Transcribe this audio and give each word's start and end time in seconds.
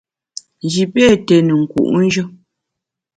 Nji 0.63 0.83
pé 0.93 1.03
té 1.25 1.35
ne 1.45 1.53
nku’njù. 1.61 2.23